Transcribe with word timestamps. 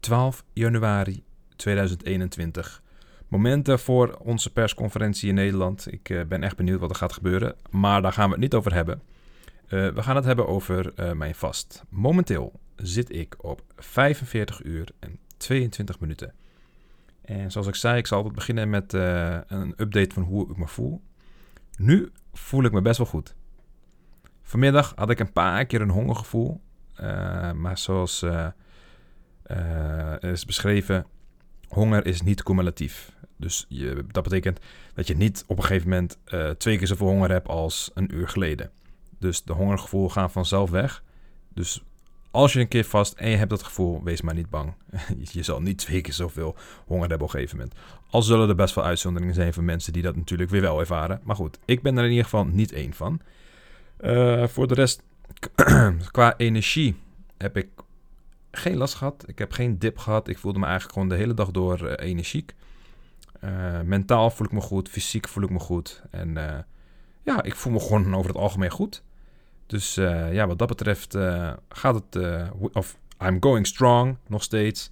12 0.00 0.44
januari 0.52 1.24
2021. 1.56 2.82
Momenten 3.28 3.78
voor 3.78 4.16
onze 4.22 4.52
persconferentie 4.52 5.28
in 5.28 5.34
Nederland. 5.34 5.92
Ik 5.92 6.08
uh, 6.08 6.24
ben 6.24 6.42
echt 6.42 6.56
benieuwd 6.56 6.80
wat 6.80 6.90
er 6.90 6.96
gaat 6.96 7.12
gebeuren. 7.12 7.54
Maar 7.70 8.02
daar 8.02 8.12
gaan 8.12 8.26
we 8.26 8.30
het 8.30 8.40
niet 8.40 8.54
over 8.54 8.74
hebben. 8.74 9.02
Uh, 9.64 9.88
we 9.88 10.02
gaan 10.02 10.16
het 10.16 10.24
hebben 10.24 10.48
over 10.48 10.92
uh, 10.96 11.12
mijn 11.12 11.34
vast. 11.34 11.84
Momenteel 11.88 12.60
zit 12.76 13.14
ik 13.14 13.36
op 13.44 13.62
45 13.76 14.62
uur 14.64 14.88
en 14.98 15.18
22 15.36 16.00
minuten. 16.00 16.34
En 17.24 17.50
zoals 17.50 17.66
ik 17.66 17.74
zei, 17.74 17.98
ik 17.98 18.06
zal 18.06 18.16
altijd 18.16 18.34
beginnen 18.34 18.70
met 18.70 18.92
een 18.92 19.74
update 19.76 20.14
van 20.14 20.22
hoe 20.22 20.50
ik 20.50 20.56
me 20.56 20.68
voel. 20.68 21.02
Nu 21.76 22.12
voel 22.32 22.64
ik 22.64 22.72
me 22.72 22.82
best 22.82 22.98
wel 22.98 23.06
goed. 23.06 23.34
Vanmiddag 24.42 24.92
had 24.96 25.10
ik 25.10 25.18
een 25.18 25.32
paar 25.32 25.64
keer 25.66 25.80
een 25.80 25.90
hongergevoel. 25.90 26.60
maar 27.54 27.78
zoals 27.78 28.24
is 30.20 30.44
beschreven, 30.44 31.06
honger 31.68 32.06
is 32.06 32.22
niet 32.22 32.42
cumulatief. 32.42 33.12
Dus 33.36 33.66
je, 33.68 34.04
dat 34.10 34.22
betekent 34.22 34.60
dat 34.94 35.06
je 35.06 35.16
niet 35.16 35.44
op 35.46 35.56
een 35.56 35.64
gegeven 35.64 35.88
moment 35.88 36.18
uh, 36.28 36.50
twee 36.50 36.78
keer 36.78 36.86
zoveel 36.86 37.06
honger 37.06 37.30
hebt 37.30 37.48
als 37.48 37.90
een 37.94 38.14
uur 38.14 38.28
geleden. 38.28 38.70
Dus 39.18 39.42
de 39.42 39.52
hongergevoel 39.52 40.08
gaat 40.08 40.32
vanzelf 40.32 40.70
weg. 40.70 41.02
Dus 41.54 41.82
als 42.30 42.52
je 42.52 42.60
een 42.60 42.68
keer 42.68 42.84
vast 42.84 43.12
en 43.12 43.30
je 43.30 43.36
hebt 43.36 43.50
dat 43.50 43.62
gevoel, 43.62 44.02
wees 44.02 44.20
maar 44.20 44.34
niet 44.34 44.50
bang. 44.50 44.74
je 45.32 45.42
zal 45.42 45.60
niet 45.60 45.78
twee 45.78 46.00
keer 46.00 46.12
zoveel 46.12 46.56
honger 46.86 47.08
hebben 47.08 47.26
op 47.26 47.34
een 47.34 47.40
gegeven 47.40 47.58
moment. 47.58 47.76
Al 48.10 48.22
zullen 48.22 48.48
er 48.48 48.54
best 48.54 48.74
wel 48.74 48.84
uitzonderingen 48.84 49.34
zijn 49.34 49.52
van 49.52 49.64
mensen 49.64 49.92
die 49.92 50.02
dat 50.02 50.16
natuurlijk 50.16 50.50
weer 50.50 50.60
wel 50.60 50.80
ervaren. 50.80 51.20
Maar 51.22 51.36
goed, 51.36 51.58
ik 51.64 51.82
ben 51.82 51.96
er 51.96 52.04
in 52.04 52.10
ieder 52.10 52.24
geval 52.24 52.44
niet 52.44 52.72
één 52.72 52.92
van. 52.92 53.20
Uh, 54.00 54.46
voor 54.46 54.68
de 54.68 54.74
rest, 54.74 55.02
qua 56.10 56.36
energie 56.36 56.96
heb 57.36 57.56
ik 57.56 57.68
geen 58.50 58.76
last 58.76 58.94
gehad. 58.94 59.24
Ik 59.26 59.38
heb 59.38 59.52
geen 59.52 59.78
dip 59.78 59.98
gehad. 59.98 60.28
Ik 60.28 60.38
voelde 60.38 60.58
me 60.58 60.64
eigenlijk 60.64 60.94
gewoon 60.94 61.08
de 61.08 61.14
hele 61.14 61.34
dag 61.34 61.50
door 61.50 61.82
uh, 61.82 61.92
energiek. 61.96 62.54
Uh, 63.44 63.80
mentaal 63.80 64.30
voel 64.30 64.46
ik 64.46 64.52
me 64.52 64.60
goed, 64.60 64.88
fysiek 64.88 65.28
voel 65.28 65.44
ik 65.44 65.50
me 65.50 65.58
goed. 65.58 66.02
En 66.10 66.28
uh, 66.28 66.58
ja, 67.22 67.42
ik 67.42 67.54
voel 67.54 67.72
me 67.72 67.80
gewoon 67.80 68.14
over 68.14 68.30
het 68.30 68.40
algemeen 68.40 68.70
goed. 68.70 69.02
Dus 69.66 69.94
ja, 69.94 70.46
wat 70.46 70.58
dat 70.58 70.68
betreft 70.68 71.16
gaat 71.68 71.94
het, 71.94 72.18
of 72.72 72.98
I'm 73.24 73.36
going 73.40 73.66
strong 73.66 74.16
nog 74.26 74.42
steeds. 74.42 74.90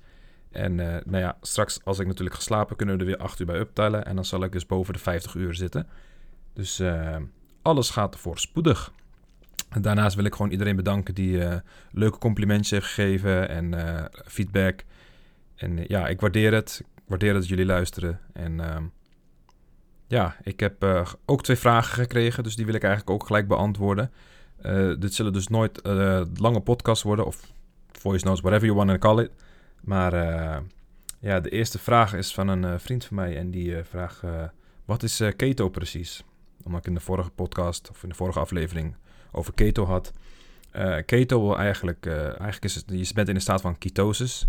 En 0.50 0.74
nou 0.74 1.16
ja, 1.18 1.36
straks 1.40 1.80
als 1.84 1.98
ik 1.98 2.06
natuurlijk 2.06 2.36
ga 2.36 2.42
slapen, 2.42 2.76
kunnen 2.76 2.94
we 2.94 3.00
er 3.00 3.06
weer 3.06 3.18
8 3.18 3.40
uur 3.40 3.46
bij 3.46 3.60
optellen. 3.60 4.04
En 4.04 4.14
dan 4.14 4.24
zal 4.24 4.42
ik 4.42 4.52
dus 4.52 4.66
boven 4.66 4.92
de 4.92 4.98
50 4.98 5.34
uur 5.34 5.54
zitten. 5.54 5.86
Dus 6.52 6.82
alles 7.62 7.90
gaat 7.90 8.16
voorspoedig. 8.16 8.92
En 8.92 9.05
daarnaast 9.82 10.16
wil 10.16 10.24
ik 10.24 10.34
gewoon 10.34 10.50
iedereen 10.50 10.76
bedanken 10.76 11.14
die 11.14 11.42
leuke 11.90 12.18
complimentjes 12.18 12.70
heeft 12.70 12.86
gegeven 12.86 13.48
en 13.48 13.74
feedback. 14.26 14.84
En 15.56 15.84
ja, 15.86 16.08
ik 16.08 16.20
waardeer 16.20 16.52
het 16.52 16.82
waardeer 17.06 17.32
dat 17.32 17.48
jullie 17.48 17.66
luisteren. 17.66 18.20
En 18.32 18.58
uh, 18.58 18.76
ja, 20.06 20.36
ik 20.42 20.60
heb 20.60 20.84
uh, 20.84 21.06
ook 21.24 21.42
twee 21.42 21.56
vragen 21.56 21.94
gekregen, 21.94 22.42
dus 22.42 22.56
die 22.56 22.66
wil 22.66 22.74
ik 22.74 22.82
eigenlijk 22.82 23.12
ook 23.12 23.26
gelijk 23.26 23.48
beantwoorden. 23.48 24.10
Uh, 24.62 24.94
dit 24.98 25.14
zullen 25.14 25.32
dus 25.32 25.48
nooit 25.48 25.80
uh, 25.86 26.22
lange 26.34 26.60
podcasts 26.60 27.04
worden, 27.04 27.26
of 27.26 27.52
voice 27.92 28.24
notes, 28.24 28.40
whatever 28.40 28.66
you 28.66 28.78
want 28.78 28.90
to 28.90 28.98
call 28.98 29.24
it. 29.24 29.30
Maar 29.80 30.12
ja, 31.20 31.40
de 31.40 31.50
eerste 31.50 31.78
vraag 31.78 32.14
is 32.14 32.34
van 32.34 32.48
een 32.48 32.80
vriend 32.80 33.04
van 33.04 33.16
mij 33.16 33.36
en 33.36 33.50
die 33.50 33.84
vraagt, 33.84 34.22
wat 34.84 35.02
is 35.02 35.22
keto 35.36 35.68
precies? 35.68 36.24
Omdat 36.66 36.80
ik 36.80 36.86
in 36.86 36.94
de 36.94 37.00
vorige 37.00 37.30
podcast, 37.30 37.90
of 37.90 38.02
in 38.02 38.08
de 38.08 38.14
vorige 38.14 38.38
aflevering, 38.38 38.96
over 39.32 39.54
keto 39.54 39.84
had. 39.84 40.12
keto 41.06 41.40
wil 41.40 41.58
eigenlijk, 41.58 42.06
eigenlijk 42.06 42.64
is 42.64 42.74
het, 42.74 42.84
je 42.88 43.14
bent 43.14 43.28
in 43.28 43.34
een 43.34 43.40
staat 43.40 43.60
van 43.60 43.78
ketosis. 43.78 44.48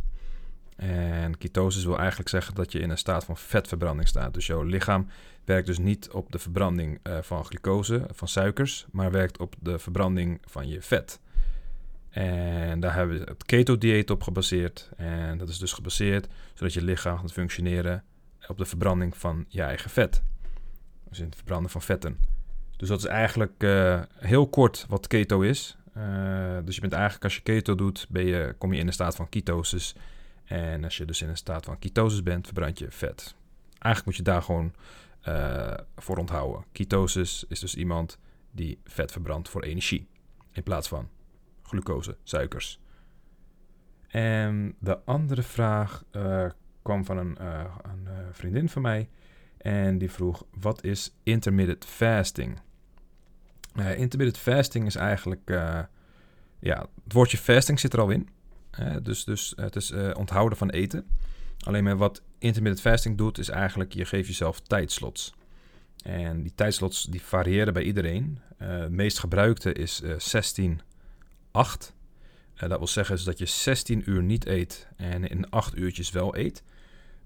En 0.75 1.37
ketosis 1.37 1.85
wil 1.85 1.97
eigenlijk 1.97 2.29
zeggen 2.29 2.55
dat 2.55 2.71
je 2.71 2.79
in 2.79 2.89
een 2.89 2.97
staat 2.97 3.25
van 3.25 3.37
vetverbranding 3.37 4.07
staat. 4.07 4.33
Dus 4.33 4.47
jouw 4.47 4.63
lichaam 4.63 5.07
werkt 5.45 5.67
dus 5.67 5.77
niet 5.77 6.09
op 6.09 6.31
de 6.31 6.39
verbranding 6.39 6.99
uh, 7.03 7.17
van 7.21 7.45
glucose, 7.45 8.05
van 8.11 8.27
suikers, 8.27 8.85
maar 8.91 9.11
werkt 9.11 9.37
op 9.37 9.55
de 9.59 9.79
verbranding 9.79 10.41
van 10.45 10.67
je 10.67 10.81
vet. 10.81 11.19
En 12.09 12.79
daar 12.79 12.93
hebben 12.93 13.19
we 13.19 13.23
het 13.23 13.45
keto-dieet 13.45 14.09
op 14.09 14.23
gebaseerd. 14.23 14.89
En 14.95 15.37
dat 15.37 15.49
is 15.49 15.57
dus 15.57 15.73
gebaseerd 15.73 16.27
zodat 16.53 16.73
je 16.73 16.81
lichaam 16.81 17.17
gaat 17.17 17.31
functioneren 17.31 18.03
op 18.47 18.57
de 18.57 18.65
verbranding 18.65 19.17
van 19.17 19.45
je 19.47 19.61
eigen 19.61 19.89
vet. 19.89 20.23
Dus 21.09 21.19
in 21.19 21.25
het 21.25 21.35
verbranden 21.35 21.71
van 21.71 21.81
vetten. 21.81 22.19
Dus 22.77 22.87
dat 22.87 22.99
is 22.99 23.05
eigenlijk 23.05 23.63
uh, 23.63 24.01
heel 24.13 24.47
kort 24.47 24.85
wat 24.89 25.07
keto 25.07 25.41
is. 25.41 25.77
Uh, 25.97 26.57
dus 26.63 26.75
je 26.75 26.81
bent 26.81 26.93
eigenlijk 26.93 27.23
als 27.23 27.35
je 27.35 27.41
keto 27.41 27.75
doet, 27.75 28.05
ben 28.09 28.25
je, 28.25 28.55
kom 28.57 28.73
je 28.73 28.79
in 28.79 28.87
een 28.87 28.93
staat 28.93 29.15
van 29.15 29.29
ketosis. 29.29 29.95
En 30.45 30.83
als 30.83 30.97
je 30.97 31.05
dus 31.05 31.21
in 31.21 31.29
een 31.29 31.37
staat 31.37 31.65
van 31.65 31.79
ketosis 31.79 32.23
bent, 32.23 32.45
verbrand 32.45 32.79
je 32.79 32.91
vet. 32.91 33.35
Eigenlijk 33.71 34.05
moet 34.05 34.15
je 34.15 34.31
daar 34.31 34.41
gewoon 34.41 34.73
uh, 35.27 35.73
voor 35.95 36.17
onthouden. 36.17 36.65
Ketosis 36.71 37.45
is 37.47 37.59
dus 37.59 37.75
iemand 37.75 38.19
die 38.51 38.79
vet 38.83 39.11
verbrandt 39.11 39.49
voor 39.49 39.63
energie. 39.63 40.07
In 40.51 40.63
plaats 40.63 40.87
van 40.87 41.09
glucose, 41.61 42.17
suikers. 42.23 42.79
En 44.07 44.75
de 44.79 45.05
andere 45.05 45.43
vraag 45.43 46.03
kwam 46.81 47.05
van 47.05 47.17
een, 47.17 47.37
een 47.83 48.07
vriendin 48.31 48.69
van 48.69 48.81
mij. 48.81 49.09
En 49.57 49.97
die 49.97 50.11
vroeg: 50.11 50.43
wat 50.59 50.83
is 50.83 51.13
intermittent 51.23 51.85
fasting? 51.85 52.59
intermittent 53.75 54.37
fasting 54.37 54.85
is 54.85 54.95
eigenlijk. 54.95 55.41
ja, 56.59 56.87
het 57.03 57.13
woordje 57.13 57.37
fasting 57.37 57.79
zit 57.79 57.93
er 57.93 57.99
al 57.99 58.09
in 58.09 58.29
dus, 59.01 59.23
dus 59.23 59.53
het 59.55 59.75
is 59.75 59.93
onthouden 60.13 60.57
van 60.57 60.69
eten. 60.69 61.05
Alleen 61.59 61.83
maar 61.83 61.97
wat 61.97 62.21
intermittent 62.37 62.81
fasting 62.81 63.17
doet, 63.17 63.37
is 63.37 63.49
eigenlijk 63.49 63.93
je 63.93 64.05
geeft 64.05 64.27
jezelf 64.27 64.59
tijdslots. 64.59 65.33
En 66.03 66.41
die 66.41 66.53
tijdslots 66.55 67.03
die 67.03 67.21
variëren 67.21 67.73
bij 67.73 67.83
iedereen. 67.83 68.39
Het 68.57 68.91
meest 68.91 69.19
gebruikte 69.19 69.73
is 69.73 70.01
uh, 70.01 70.13
16, 70.17 70.81
8. 71.51 71.93
dat 72.55 72.77
wil 72.77 72.87
zeggen 72.87 73.15
dus 73.15 73.23
dat 73.23 73.37
je 73.37 73.45
16 73.45 74.09
uur 74.09 74.23
niet 74.23 74.45
eet 74.45 74.87
en 74.95 75.27
in 75.27 75.49
8 75.49 75.77
uurtjes 75.77 76.11
wel 76.11 76.37
eet. 76.37 76.63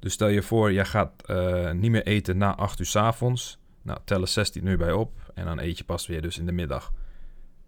Dus 0.02 0.14
stel 0.14 0.28
je 0.28 0.42
voor, 0.42 0.74
jij 0.74 0.86
gaat 0.86 1.12
uh, 1.26 1.72
niet 1.72 1.92
meer 1.92 2.06
eten 2.06 2.38
na 2.38 2.56
8 2.56 2.80
uur 2.80 2.86
s 2.86 2.96
avonds. 2.96 3.60
Nou, 3.82 4.00
tel 4.06 4.22
er 4.22 4.28
16 4.28 4.66
uur 4.66 4.78
bij 4.78 4.92
op 4.92 5.32
en 5.34 5.46
dan 5.46 5.60
eet 5.60 5.78
je 5.78 5.84
pas 5.84 6.08
weer 6.08 6.22
dus 6.22 6.38
in 6.38 6.46
de 6.46 6.52
middag. 6.52 6.94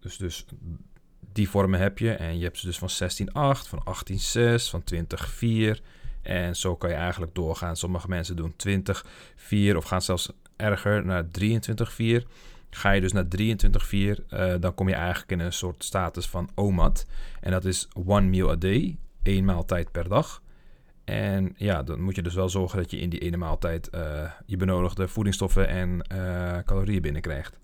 Dus, 0.00 0.16
dus 0.16 0.44
die 1.32 1.48
vormen 1.48 1.80
heb 1.80 1.98
je. 1.98 2.10
En 2.12 2.38
je 2.38 2.44
hebt 2.44 2.58
ze 2.58 2.66
dus 2.66 2.78
van 2.78 2.90
16.8, 2.90 3.68
van 3.68 3.82
18.6, 4.12 4.70
van 4.70 4.84
20.4. 4.94 5.82
En 6.22 6.56
zo 6.56 6.76
kan 6.76 6.90
je 6.90 6.96
eigenlijk 6.96 7.34
doorgaan. 7.34 7.76
Sommige 7.76 8.08
mensen 8.08 8.36
doen 8.36 8.54
20.4 8.68 9.76
of 9.76 9.84
gaan 9.84 10.02
zelfs 10.02 10.32
erger 10.56 11.04
naar 11.04 11.24
23.4. 11.24 12.26
Ga 12.70 12.90
je 12.90 13.00
dus 13.00 13.12
naar 13.12 13.24
23.4, 13.24 13.36
uh, 13.94 14.54
dan 14.60 14.74
kom 14.74 14.88
je 14.88 14.94
eigenlijk 14.94 15.30
in 15.30 15.40
een 15.40 15.52
soort 15.52 15.84
status 15.84 16.26
van 16.26 16.48
OMAD. 16.54 17.06
En 17.40 17.50
dat 17.50 17.64
is 17.64 17.88
one 18.06 18.26
meal 18.26 18.50
a 18.50 18.56
day, 18.56 18.96
één 19.22 19.44
maaltijd 19.44 19.92
per 19.92 20.08
dag. 20.08 20.42
En 21.04 21.54
ja, 21.56 21.82
dan 21.82 22.00
moet 22.00 22.16
je 22.16 22.22
dus 22.22 22.34
wel 22.34 22.48
zorgen 22.48 22.78
dat 22.78 22.90
je 22.90 22.98
in 22.98 23.10
die 23.10 23.20
ene 23.20 23.36
maaltijd 23.36 23.88
uh, 23.94 24.30
je 24.46 24.56
benodigde 24.56 25.08
voedingsstoffen 25.08 25.68
en 25.68 26.04
uh, 26.12 26.58
calorieën 26.64 27.02
binnenkrijgt. 27.02 27.58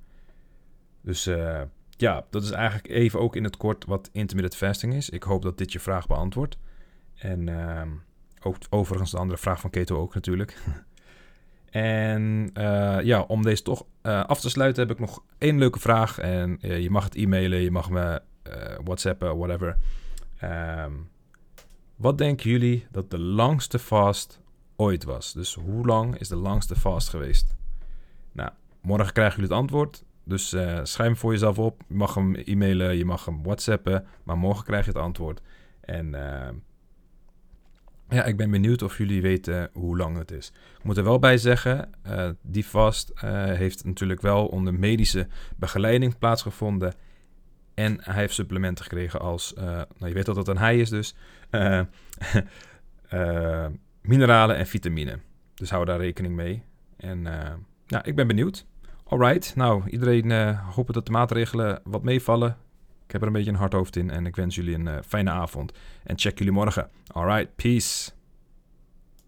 Dus 1.01 1.27
uh, 1.27 1.61
ja, 1.89 2.25
dat 2.31 2.43
is 2.43 2.51
eigenlijk 2.51 2.89
even 2.89 3.21
ook 3.21 3.37
in 3.37 3.45
het 3.45 3.57
kort 3.57 3.85
wat 3.85 4.09
intermittent 4.13 4.57
fasting 4.57 4.95
is. 4.95 5.11
Ik 5.11 5.23
hoop 5.23 5.43
dat 5.43 5.59
dit 5.59 5.73
je 5.73 5.81
vraag 5.81 6.07
beantwoordt. 6.07 6.59
En 7.15 7.47
uh, 7.47 7.83
ook, 8.43 8.57
overigens 8.71 9.11
de 9.11 9.19
andere 9.19 9.39
vraag 9.39 9.61
van 9.61 9.71
Keto 9.71 9.97
ook 9.97 10.15
natuurlijk. 10.15 10.63
en 11.71 12.51
ja, 13.03 13.21
om 13.21 13.43
deze 13.43 13.63
toch 13.63 13.85
af 14.03 14.41
te 14.41 14.51
sluiten 14.51 14.83
heb 14.83 14.93
ik 14.93 14.99
nog 14.99 15.23
één 15.39 15.59
leuke 15.59 15.79
vraag. 15.79 16.19
En 16.19 16.59
je 16.61 16.91
mag 16.91 17.05
het 17.05 17.15
e-mailen, 17.15 17.61
je 17.61 17.71
mag 17.71 17.91
me 17.91 18.23
whatsappen, 18.85 19.37
whatever. 19.37 19.77
Um, 20.45 21.09
wat 22.01 22.19
denken 22.19 22.51
jullie 22.51 22.87
dat 22.91 23.11
de 23.11 23.19
langste 23.19 23.79
fast 23.79 24.41
ooit 24.77 25.05
was? 25.05 25.33
Dus 25.33 25.55
hoe 25.55 25.87
lang 25.87 26.19
is 26.19 26.29
de 26.29 26.37
langste 26.37 26.77
fast 26.77 27.09
geweest? 27.09 27.57
Nou, 28.33 28.51
morgen 28.81 29.13
krijgen 29.13 29.35
jullie 29.35 29.51
het 29.51 29.61
antwoord. 29.61 30.05
Dus 30.25 30.53
uh, 30.53 30.61
schrijf 30.83 31.09
hem 31.09 31.17
voor 31.17 31.33
jezelf 31.33 31.59
op. 31.59 31.83
Je 31.89 31.95
mag 31.95 32.15
hem 32.15 32.35
e-mailen, 32.35 32.97
je 32.97 33.05
mag 33.05 33.25
hem 33.25 33.43
whatsappen. 33.43 34.07
Maar 34.23 34.39
morgen 34.39 34.65
krijg 34.65 34.85
je 34.85 34.91
het 34.91 35.01
antwoord. 35.01 35.41
En 35.81 36.07
uh, 36.07 36.49
ja, 38.09 38.25
ik 38.25 38.37
ben 38.37 38.51
benieuwd 38.51 38.83
of 38.83 38.99
jullie 38.99 39.23
weten 39.23 39.71
hoe 39.73 39.97
lang 39.97 40.17
het 40.17 40.31
is. 40.31 40.53
Ik 40.79 40.85
moet 40.85 40.97
er 40.97 41.05
wel 41.05 41.19
bij 41.19 41.39
zeggen, 41.39 41.91
uh, 42.07 42.29
die 42.43 42.67
vast 42.67 43.13
heeft 43.21 43.85
natuurlijk 43.85 44.21
wel 44.21 44.47
onder 44.47 44.75
medische 44.75 45.29
begeleiding 45.57 46.19
plaatsgevonden. 46.19 46.95
En 47.81 47.99
hij 48.01 48.15
heeft 48.15 48.35
supplementen 48.35 48.85
gekregen 48.85 49.21
als, 49.21 49.53
nou 49.55 49.87
je 49.99 50.13
weet 50.13 50.27
dat 50.27 50.37
het 50.37 50.49
een 50.49 50.59
hij 50.59 50.79
is 50.79 50.91
dus, 50.91 51.15
mineralen 54.01 54.57
en 54.57 54.67
vitamine. 54.67 55.19
Dus 55.55 55.71
hou 55.71 55.85
daar 55.85 55.99
rekening 55.99 56.35
mee. 56.35 56.63
En 56.97 57.27
ja, 57.87 58.05
ik 58.05 58.17
ben 58.17 58.27
benieuwd. 58.27 58.67
Alright, 59.05 59.57
nou 59.57 59.89
iedereen 59.89 60.57
hopen 60.57 60.95
dat 60.95 61.07
de 61.07 61.13
maatregelen 61.13 61.81
wat 61.85 62.03
meevallen. 62.03 62.57
Ik 63.07 63.13
heb 63.13 63.21
er 63.21 63.27
een 63.27 63.33
beetje 63.33 63.51
een 63.51 63.57
hard 63.57 63.73
hoofd 63.73 63.97
in 63.97 64.11
en 64.11 64.27
ik 64.27 64.37
wens 64.37 64.55
jullie 64.55 64.75
een 64.75 65.05
fijne 65.05 65.31
avond. 65.31 65.73
En 66.05 66.19
check 66.19 66.39
jullie 66.39 66.53
morgen. 66.53 66.91
Alright, 67.07 67.57
peace. 67.57 68.11